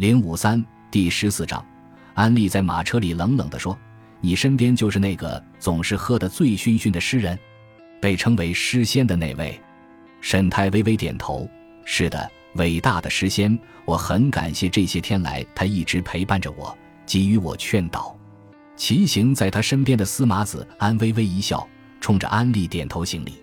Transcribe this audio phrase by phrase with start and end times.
[0.00, 1.62] 零五三第十四章，
[2.14, 3.78] 安利在马车里冷冷地说
[4.22, 7.38] ：“你身边就是那个总是喝得醉醺醺的诗人，
[8.00, 9.60] 被称为诗仙的那位。”
[10.22, 11.46] 沈太微微点头
[11.84, 16.74] ：“是的，伟大的诗仙，我很感谢这些天来他一直陪伴着我，
[17.04, 18.18] 给予我劝导。”
[18.76, 21.68] 骑行在他身边的司马子安微微一笑，
[22.00, 23.34] 冲着安利点头行礼。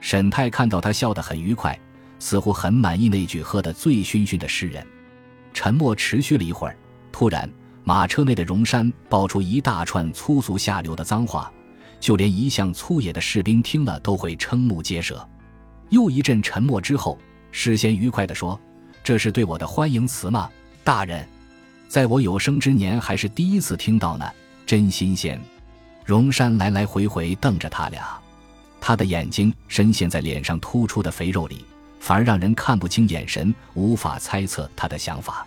[0.00, 1.76] 沈太看到他笑得很愉快，
[2.20, 4.86] 似乎很满意那句喝得醉醺醺的诗人。
[5.52, 6.76] 沉默持续了一会儿，
[7.10, 7.50] 突然，
[7.84, 11.50] 马车内的荣山爆出一大串粗俗下流的脏话，
[11.98, 15.26] 就连一向粗野的士兵听了都会瞠目结舌。
[15.90, 17.18] 又一阵沉默之后，
[17.50, 18.60] 事先愉快地说
[19.02, 20.50] ：“这是对我的欢迎词吗，
[20.84, 21.26] 大人？
[21.88, 24.30] 在我有生之年还是第一次听到呢，
[24.66, 25.40] 真新鲜。”
[26.04, 28.18] 荣山来来回回瞪着他俩。
[28.80, 31.64] 他的眼睛深陷在脸上突出的肥肉里，
[32.00, 35.46] 反而让人看不清眼神，无法猜测他的想法。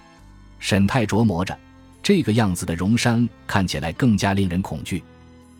[0.59, 1.57] 沈太琢磨着，
[2.03, 5.03] 这个样子的荣山看起来更加令人恐惧。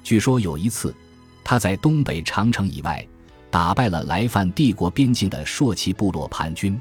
[0.04, 0.94] 据说有一次，
[1.44, 3.06] 他在东北长城以外
[3.50, 6.80] 打败了来犯帝国边境的朔骑部落叛军，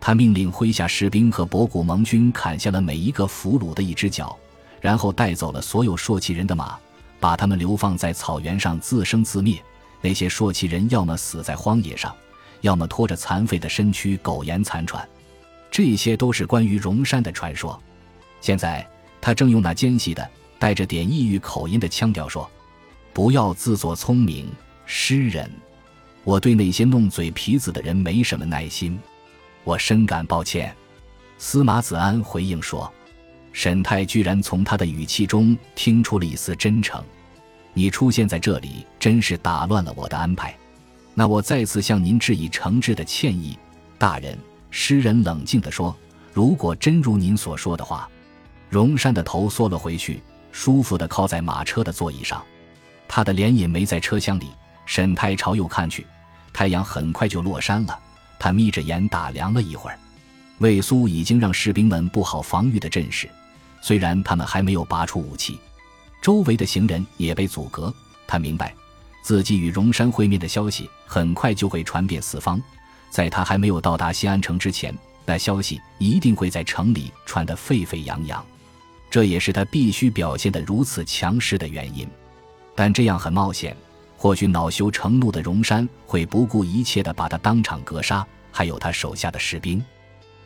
[0.00, 4.36] 他命令麾下士兵和博古盟军砍下了每一个俘虏的一只脚，
[4.80, 6.78] 然后带走了所有朔骑人的马，
[7.18, 9.60] 把他们流放在草原上自生自灭。
[10.00, 12.14] 那些朔骑人要么死在荒野上，
[12.60, 15.06] 要么拖着残废的身躯苟延残喘。
[15.70, 17.80] 这些都是关于荣山的传说。
[18.40, 18.86] 现在
[19.20, 20.28] 他正用那尖细的、
[20.58, 22.50] 带着点异域口音的腔调说
[23.12, 24.50] ：“不要自作聪明，
[24.86, 25.50] 诗人。
[26.24, 28.98] 我对那些弄嘴皮子的人没什么耐心，
[29.64, 30.74] 我深感抱歉。”
[31.38, 32.92] 司马子安回应说
[33.52, 37.02] ：“沈太居然从他的语气中听出了一丝真诚。”
[37.74, 40.56] 你出现在这里，真是打乱了我的安排。
[41.18, 43.58] 那我再次向您致以诚挚的歉意，
[43.98, 44.38] 大人。
[44.70, 45.96] 诗人冷静地说
[46.32, 48.08] ：“如果真如您所说的话。”
[48.70, 52.40] 荣山的头缩了回去，舒服地靠在马车的座椅上。
[53.08, 54.46] 他的脸也没在车厢里。
[54.86, 56.06] 沈太朝右看去，
[56.52, 57.98] 太阳很快就落山了。
[58.38, 59.98] 他眯着眼打量了一会儿，
[60.58, 63.28] 魏苏已经让士兵们布好防御的阵势，
[63.82, 65.58] 虽然他们还没有拔出武器。
[66.22, 67.92] 周围的行人也被阻隔。
[68.24, 68.72] 他明白，
[69.28, 72.58] 自己与荣山会面的消息很快就会传遍四方。
[73.10, 74.96] 在他还没有到达西安城之前，
[75.26, 78.42] 那消息一定会在城里传得沸沸扬扬。
[79.10, 82.08] 这也是他必须表现得如此强势的原因。
[82.74, 83.76] 但这样很冒险，
[84.16, 89.84] 或许恼羞成怒的荣山会不顾一切地把他当场格杀，还有他手下的士兵。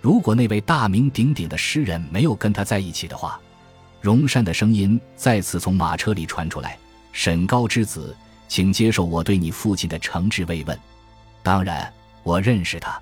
[0.01, 3.41] 如果那位大名鼎鼎的诗人没有跟他在一起的话。
[4.01, 6.77] 荣山的声音再次从马车里传出来
[7.15, 8.17] ：“沈高之子，
[8.53, 10.79] 请接受我对你父亲的诚挚慰问。
[11.43, 11.91] 当然，
[12.23, 13.01] 我认识他，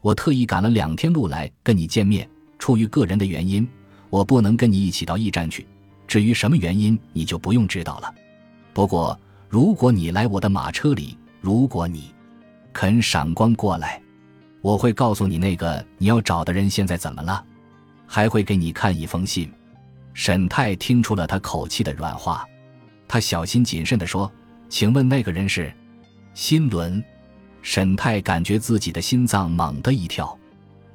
[0.00, 2.30] 我特意赶了两天路来跟你见面。
[2.60, 3.68] 出于个人的原因，
[4.08, 5.66] 我不能跟你一起到驿站去。
[6.06, 8.14] 至于什么原因，你就不用知道了。
[8.72, 9.18] 不过，
[9.48, 12.14] 如果你来我的马车里，如果你
[12.72, 14.00] 肯闪光过来，
[14.60, 17.44] 我会告诉你那个你要找的人现在怎么了，
[18.06, 19.52] 还会给你看一封信。”
[20.14, 22.46] 沈太听出了他口气的软化，
[23.08, 24.30] 他小心谨慎地说
[24.68, 25.72] ：“请问那个人是？”
[26.34, 27.02] 新伦。
[27.62, 30.38] 沈太感觉自己的心脏猛地一跳。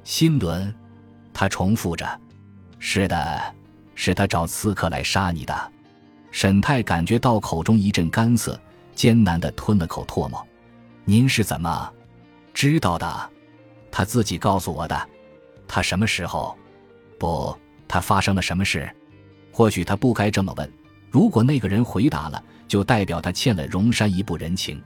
[0.04, 0.72] 新伦，
[1.34, 2.20] 他重复着
[2.78, 3.54] ：“是的，
[3.96, 5.72] 是他找刺客来杀你的。”
[6.30, 8.56] 沈太感觉到口中一阵干涩，
[8.94, 10.46] 艰难地吞了口唾沫。
[11.04, 11.92] “您是怎么
[12.54, 13.30] 知道的？”
[13.90, 15.08] 他自己告诉我的。
[15.66, 16.56] 他什么时候？
[17.18, 17.52] 不，
[17.88, 18.88] 他发生了什么事？
[19.50, 20.72] 或许他不该这么问。
[21.10, 24.80] 如果那个人回答了，就代表他欠了荣山一步人情。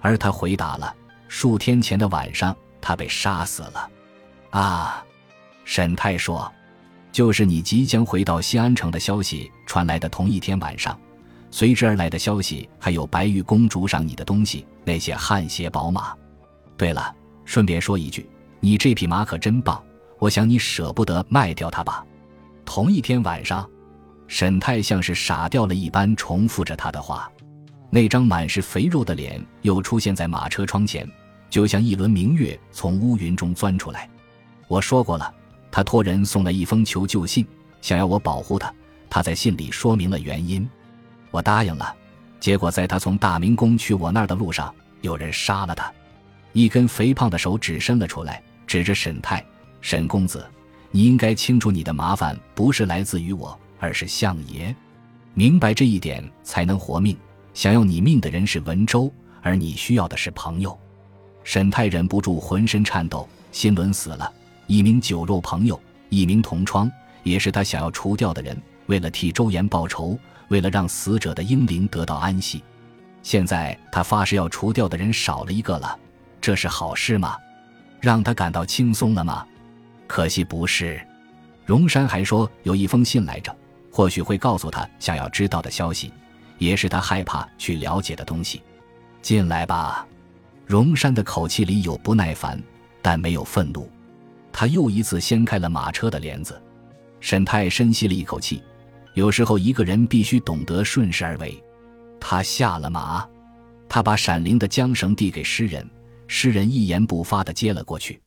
[0.00, 0.92] 而他回答了：
[1.28, 3.88] 数天前的晚上，他被杀死了。
[4.50, 5.04] 啊，
[5.64, 6.52] 沈太说
[7.12, 10.98] ：“就是你即将回到西安城的消息传来的同一天晚上，
[11.50, 16.12] 随之而来的消息还有白玉公主赏你的东西，那些汗血宝马。
[16.76, 17.14] 对了，
[17.44, 18.28] 顺便说一句，
[18.58, 19.80] 你这匹马可真棒，
[20.18, 22.04] 我想你舍不得卖掉它吧？
[22.64, 23.66] 同一天晚上。”
[24.26, 27.30] 沈太像是傻掉了一般，重复着他的话。
[27.90, 31.06] 那张满是肥肉的脸又出现在马车窗前，
[31.50, 34.08] 就像一轮明月从乌云中钻出来。
[34.66, 35.34] 我说过了，
[35.70, 37.46] 他托人送了一封求救信，
[37.82, 38.72] 想要我保护他。
[39.10, 40.66] 他在信里说明了原因，
[41.30, 41.94] 我答应了。
[42.40, 45.92] 结果在他从大明宫去我那儿的路上，有人杀了他。
[46.54, 49.44] 一根肥胖的手指伸了出来，指着沈太
[49.82, 50.46] ：“沈公子，
[50.90, 54.72] 你应该清楚，你的麻烦不是来自于我。”而是相爷，
[55.34, 57.18] 明白这一点才能活命。
[57.52, 59.12] 想要你命的人是文州，
[59.42, 60.78] 而你需要的是朋友。
[61.42, 63.28] 沈太忍不住浑身颤抖。
[63.50, 64.32] 新伦死了，
[64.68, 65.78] 一名酒肉朋友，
[66.10, 66.88] 一名同窗，
[67.24, 68.56] 也是他想要除掉的人。
[68.86, 72.62] 为了替周延报仇，为了让死者的英灵得到安息，
[73.20, 75.98] 现在他发誓要除掉的人少了一个了，
[76.40, 77.36] 这是好事吗？
[78.00, 79.44] 让他感到轻松了吗？
[80.06, 81.04] 可惜不是。
[81.66, 83.54] 荣山还说有一封信来着，
[83.92, 86.10] 或许会告诉他想要知道的消息，
[86.58, 88.62] 也是他害怕去了解的东西。
[89.20, 90.06] 进来吧。
[90.66, 92.60] 荣山的口气里有不耐烦，
[93.02, 93.90] 但没有愤怒。
[94.50, 96.60] 他又一次掀开了马车的帘子。
[97.20, 98.62] 沈泰深吸了一口气。
[99.14, 101.62] 有时候一个人必须懂得顺势而为。
[102.18, 103.28] 他下了马，
[103.88, 105.86] 他把闪灵的缰绳递给诗人，
[106.26, 108.18] 诗人一言不发地接了过去。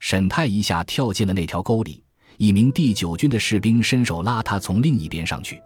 [0.00, 2.02] 沈泰一下跳进了那条沟里，
[2.42, 5.62] 一名第九军的士兵伸手拉他从另一边上去。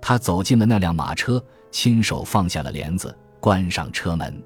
[0.00, 4.40] 他走进了那辆马车，亲手放下了帘子，关上车门。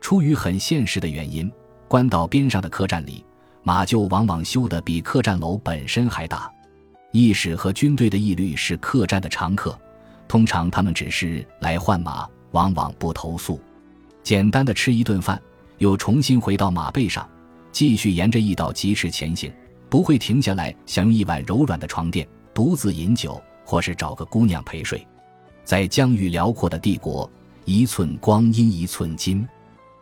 [0.00, 1.50] 出于很现实的原因，
[1.88, 3.24] 关岛边上的客栈里，
[3.64, 6.48] 马厩往往修得比客栈楼本身还大。
[7.10, 9.76] 义士和军队的义律是客栈的常客，
[10.28, 13.60] 通常他们只是来换马，往往不投宿，
[14.22, 15.42] 简单的吃一顿饭，
[15.78, 17.28] 又重新回到马背上，
[17.72, 19.52] 继续沿着驿道疾驰前行，
[19.88, 25.06] 不会停下来享用一碗柔软的床垫，独自饮酒，或是找个姑娘陪睡。
[25.64, 27.30] 在疆域辽阔的帝国，
[27.64, 29.46] 一寸光阴一寸金。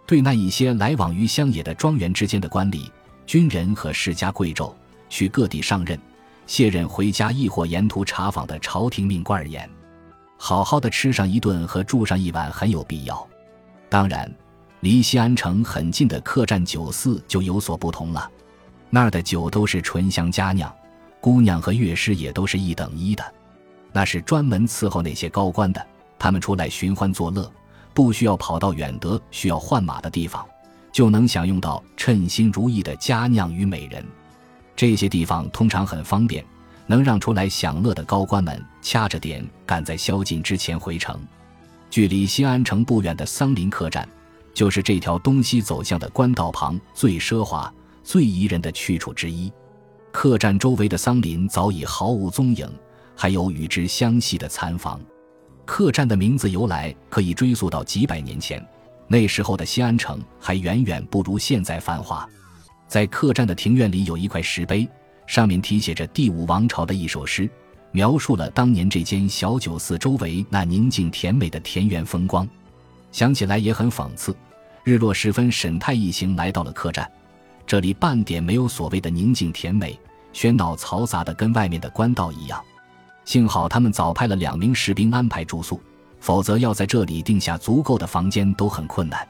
[0.06, 2.88] 对那一些来往于乡野的庄园之间的官吏、
[3.26, 4.72] 军人和世家贵胄，
[5.08, 5.98] 去各地上任。
[6.46, 9.68] 卸任回家，亦或沿途查访的朝廷命官而言，
[10.36, 13.26] 好好的吃上一顿和住上一晚很有必要。
[13.88, 14.32] 当然，
[14.78, 18.30] 离西安城很近的客栈酒肆就有所不同了，
[18.96, 20.74] 那儿的酒都是醇香佳酿，
[21.20, 23.22] 姑娘和乐师也都是一等一的，
[23.92, 25.86] 那是专门伺候那些高官的。
[26.18, 27.52] 他们出来寻欢作乐，
[27.92, 30.42] 不需要跑到远得需要换马的地方，
[30.90, 34.02] 就能享用到称心如意的佳酿与美人。
[34.74, 36.42] 这些地方通常很方便，
[36.86, 41.20] 能让出来享乐的高官们掐着点赶在宵禁之前回城。
[41.90, 44.08] 距离西安城不远的桑林客栈，
[44.54, 47.70] 就是这条东西走向的官道旁最奢华、
[48.06, 49.52] 最宜人的去处之一。
[50.12, 52.70] 客栈周围的桑林早已毫无踪影，
[53.16, 55.00] 还有与之相系的残房。
[55.64, 58.64] 客栈的名字由来可以追溯到几百年前，
[59.08, 62.26] 那时候的西安城还远远不如现在繁华。
[62.86, 64.88] 在客栈的庭院里有一块石碑，
[65.26, 67.50] 上面题写着第五王朝的一首诗，
[67.90, 72.48] 描述了当年这间小酒肆周围那宁静甜美的田园风光。
[73.10, 74.34] 想起来也很讽刺。
[74.84, 77.10] 日落时分，沈太一行来到了客栈，
[77.66, 79.98] 这里半点没有所谓的宁静甜美，
[80.32, 82.62] 喧闹嘈杂的跟外面的官道一样。
[83.24, 85.80] 幸好他们早派了两名士兵安排住宿，
[86.20, 89.26] 否则要在这里定下足够的房间都很困难。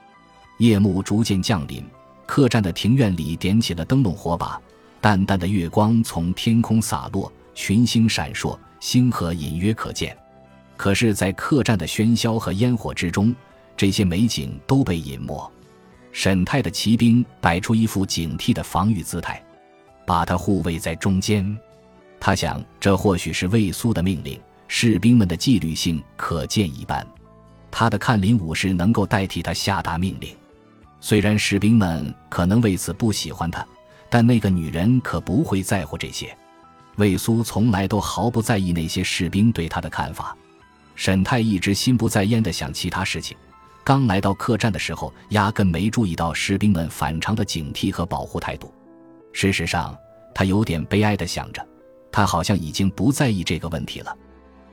[0.58, 1.82] 夜幕逐渐降临。
[2.26, 4.60] 客栈的庭院里点起了灯笼火把，
[5.00, 10.14] 淡淡的月光从天空洒落，群星闪烁，星河隐约可见。
[10.76, 13.32] 可是，在客栈的喧嚣和烟火之中，
[13.76, 15.50] 这些美景都被隐没。
[16.18, 19.44] 沈泰的骑兵摆出一副警惕的防御姿态，
[20.06, 21.54] 把他护卫在中间。
[22.18, 27.06] 他想，这或许是魏苏的命令，士兵们的纪律性可见一斑。
[27.70, 30.34] 他的看林武士能够代替他下达命令。
[31.02, 33.64] 虽然士兵们可能为此不喜欢他，
[34.08, 36.34] 但那个女人可不会在乎这些。
[36.96, 40.34] 魏苏从来都毫不在意那些士兵对他的看法。
[40.94, 43.36] 沈泰一直心不在焉地想其他事情。
[43.86, 48.74] 刚来到客栈的时候，压根没注意到士兵们反常的警惕和保护态度。
[49.32, 49.96] 事实上，
[50.34, 51.64] 他有点悲哀地想着，
[52.10, 54.12] 他好像已经不在意这个问题了。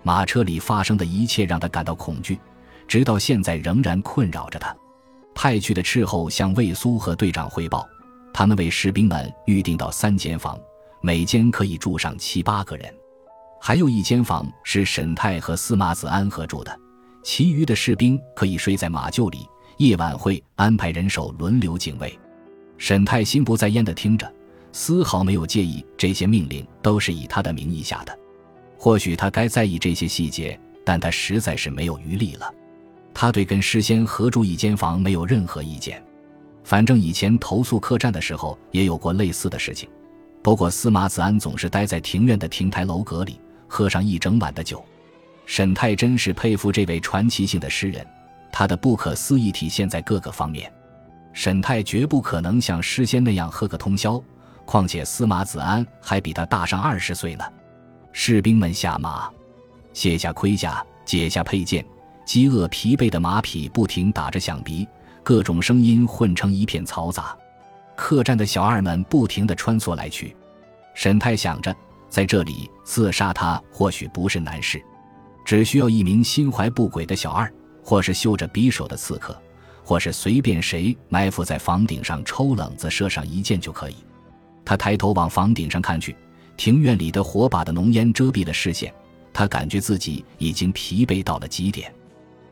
[0.02, 2.40] 马车里发生的一切让他感到恐惧，
[2.88, 4.76] 直到现在仍然困扰着他。
[5.36, 7.88] 派去的斥候向魏苏和队长汇报，
[8.34, 10.60] 他们为士兵们预定到三间房，
[11.04, 12.92] 每间可以住上七八个人，
[13.62, 16.76] 还有一间房是沈泰和司马子安合住的，
[17.24, 22.18] 其余的士兵可以睡在马厩里，夜晚会安排人手轮流警卫。
[22.78, 24.32] 沈泰心不在焉地听着，
[24.74, 28.18] 丝毫没有介意这些命令都是以他的名义下的。
[28.78, 32.54] 或许他该在意这些细节，但他实在是没有余力了。
[33.14, 36.04] 他对跟诗仙合住一间房没有任何意见，
[36.66, 39.88] 反正以前投宿客栈的时候也有过类似的事情。
[40.42, 44.84] 不过司马子安总是待在庭院的亭台楼阁里，喝上一整晚的酒。
[45.46, 48.06] 沈太真是佩服这位传奇性的诗人，
[48.52, 50.72] 他的不可思议体现在各个方面。
[51.34, 54.22] 沈太绝不可能像诗仙那样喝个通宵，
[54.66, 57.44] 况且司马子安还比他大上二十岁呢。
[58.12, 59.30] 士兵们下马，
[59.94, 61.84] 卸下盔甲，解下佩剑。
[62.26, 64.88] 饥饿疲惫的马匹不停打着响鼻，
[65.24, 67.36] 各种声音混成一片嘈杂。
[67.98, 70.36] 客栈的小二们不停地穿梭来去。
[70.94, 71.76] 沈太想着，
[72.08, 74.82] 在这里刺杀他或许不是难事，
[75.46, 77.52] 只需要一名心怀不轨的小二，
[77.84, 79.38] 或是绣着匕首的刺客，
[79.84, 83.96] 或是随便谁埋伏在房顶上抽冷子射上一箭就可以。
[84.66, 86.16] 他抬头往房顶上看去，
[86.56, 88.94] 庭院里的火把的浓烟遮蔽了视线，
[89.34, 91.94] 他感觉自己已经疲惫到了极点。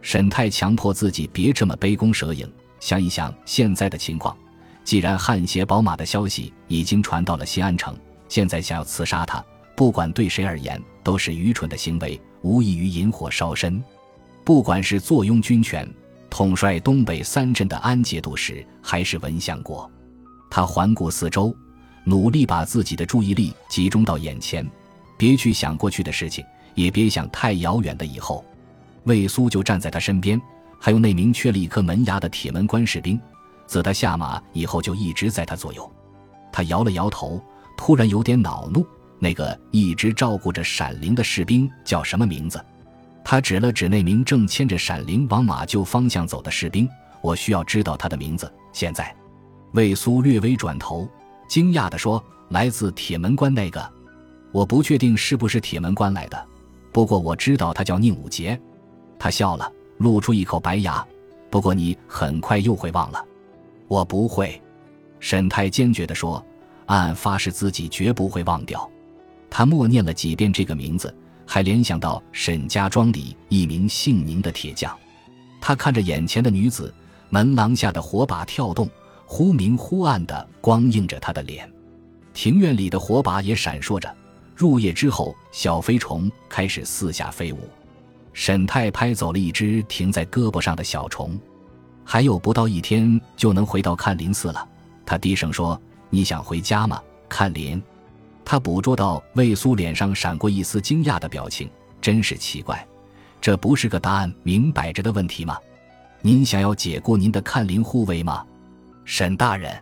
[0.01, 4.35] 沈泰强迫自己别这么杯弓蛇影，想一想现在的情况，
[4.83, 7.95] 既然汗血宝马的消息已经传到了西安城。
[8.27, 9.43] 现在想要刺杀他，
[9.75, 13.83] 不管对谁而言都是愚蠢的行为，无异于引火烧身。
[14.43, 15.87] 不管是坐拥军权、
[16.29, 19.89] 统帅东北三镇的安节度使，还是文相国，
[20.49, 21.55] 他环顾四周，
[22.03, 24.69] 努力把自己的注意力集中到眼前，
[25.17, 26.43] 别去想过去的事情，
[26.75, 28.43] 也别想太遥远的以后。
[29.03, 30.41] 魏苏就站在他身边，
[30.79, 33.19] 还有那名缺了一颗门牙的铁门关士兵，
[33.67, 35.91] 自他下马以后就一直在他左右。
[36.51, 37.41] 他摇了摇头。
[37.77, 38.85] 突然有点恼怒，
[39.23, 42.59] 那个一直照顾着闪灵的士兵叫什么名字？
[43.23, 46.89] 他指了指那名正牵着闪灵往马厩方向走的士兵。
[47.21, 48.51] 我需要知道他的名字。
[48.73, 49.15] 现在，
[49.73, 51.07] 魏苏略微转头，
[51.47, 53.87] 惊讶地说：“来自铁门关那个，
[54.51, 56.47] 我不确定是不是铁门关来的，
[56.91, 58.59] 不过我知道他叫宁武杰。”
[59.19, 61.05] 他笑了，露出一口白牙。
[61.51, 63.23] 不过你很快又会忘了。
[63.87, 64.59] 我不会，
[65.19, 66.43] 沈泰坚决地说。
[66.87, 68.90] 暗暗发誓自己绝不会忘掉。
[69.51, 71.13] 他默念了几遍这个名字，
[71.45, 74.97] 还联想到沈家庄里一名姓宁的铁匠。
[75.59, 76.91] 他看着眼前的女子，
[77.29, 78.89] 门廊下的火把跳动，
[79.25, 81.69] 忽明忽暗的光映着他的脸。
[82.33, 84.11] 庭院里的火把也闪烁着。
[84.55, 87.59] 入夜之后，小飞虫开始四下飞舞。
[88.31, 91.37] 沈太拍走了一只停在胳膊上的小虫。
[92.05, 94.65] 还有不到一天就能回到看林寺了。
[95.05, 95.79] 他低声说。
[96.13, 97.81] 你想回家吗，看林？
[98.43, 101.69] 他捕捉到魏苏脸上闪过一丝惊讶的表情，
[102.01, 102.85] 真是奇怪，
[103.39, 105.57] 这不是个答案明摆着的问题吗？
[106.21, 108.45] 您想要解雇您的看林护卫吗，
[109.05, 109.81] 沈大人？